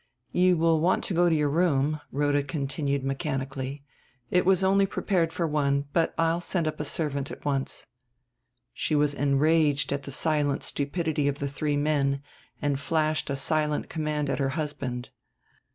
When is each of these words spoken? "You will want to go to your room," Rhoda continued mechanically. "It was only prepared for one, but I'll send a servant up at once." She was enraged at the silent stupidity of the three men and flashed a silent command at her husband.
"You 0.31 0.57
will 0.57 0.79
want 0.81 1.03
to 1.03 1.13
go 1.13 1.29
to 1.29 1.35
your 1.35 1.51
room," 1.51 2.01
Rhoda 2.11 2.41
continued 2.41 3.03
mechanically. 3.03 3.83
"It 4.31 4.47
was 4.47 4.63
only 4.63 4.87
prepared 4.87 5.31
for 5.31 5.45
one, 5.45 5.85
but 5.93 6.15
I'll 6.17 6.41
send 6.41 6.65
a 6.65 6.83
servant 6.83 7.29
up 7.31 7.37
at 7.37 7.45
once." 7.45 7.85
She 8.73 8.95
was 8.95 9.13
enraged 9.13 9.93
at 9.93 10.01
the 10.01 10.11
silent 10.11 10.63
stupidity 10.63 11.27
of 11.27 11.37
the 11.37 11.47
three 11.47 11.77
men 11.77 12.23
and 12.63 12.79
flashed 12.79 13.29
a 13.29 13.35
silent 13.35 13.89
command 13.89 14.27
at 14.27 14.39
her 14.39 14.49
husband. 14.57 15.09